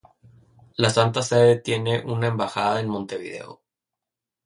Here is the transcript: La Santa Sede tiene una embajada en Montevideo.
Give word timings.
La 0.77 0.89
Santa 0.89 1.21
Sede 1.21 1.57
tiene 1.57 1.99
una 2.03 2.25
embajada 2.25 2.79
en 2.79 2.89
Montevideo. 2.89 3.61